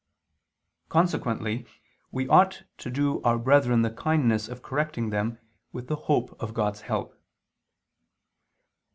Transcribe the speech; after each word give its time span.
Consequently 0.89 1.67
we 2.11 2.27
ought 2.27 2.63
to 2.79 2.89
do 2.89 3.21
our 3.21 3.37
brethren 3.37 3.83
the 3.83 3.91
kindness 3.91 4.47
of 4.47 4.63
correcting 4.63 5.11
them, 5.11 5.37
with 5.71 5.89
the 5.89 5.95
hope 6.09 6.35
of 6.41 6.55
God's 6.55 6.81
help. 6.81 7.15